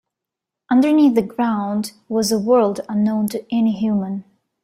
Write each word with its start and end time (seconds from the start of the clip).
Underneath 0.71 1.13
the 1.13 1.21
ground 1.21 1.91
was 2.09 2.31
a 2.31 2.39
world 2.39 2.79
unknown 2.89 3.27
to 3.27 3.45
any 3.55 3.71
human. 3.73 4.23